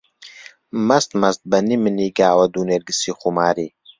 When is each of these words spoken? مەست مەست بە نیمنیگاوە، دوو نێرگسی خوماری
مەست 0.87 1.11
مەست 1.21 1.41
بە 1.49 1.59
نیمنیگاوە، 1.69 2.45
دوو 2.53 2.67
نێرگسی 2.69 3.17
خوماری 3.19 3.69